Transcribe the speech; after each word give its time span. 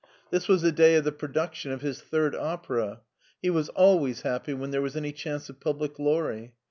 This 0.31 0.47
was 0.47 0.63
the 0.63 0.71
day 0.71 0.95
of 0.95 1.03
the 1.03 1.11
production 1.11 1.69
of 1.71 1.81
his 1.83 2.01
third 2.01 2.33
opera. 2.33 3.01
He 3.39 3.51
was 3.51 3.69
always 3.69 4.21
happy 4.23 4.55
when 4.55 4.71
there 4.71 4.81
was 4.81 4.95
any 4.95 5.11
chance 5.11 5.47
of 5.47 5.59
public 5.59 5.93
glory. 5.93 6.53